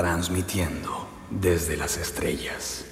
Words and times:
transmitiendo 0.00 1.06
desde 1.28 1.76
las 1.76 1.98
estrellas. 1.98 2.89